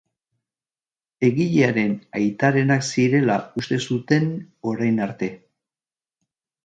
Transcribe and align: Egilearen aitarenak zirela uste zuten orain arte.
Egilearen 1.27 1.93
aitarenak 2.21 2.87
zirela 2.93 3.37
uste 3.63 3.81
zuten 3.91 4.29
orain 4.73 4.99
arte. 5.09 5.31